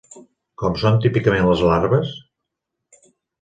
Com 0.61 0.77
són 0.83 0.97
típicament 1.03 1.45
les 1.49 1.61
larves? 1.73 2.17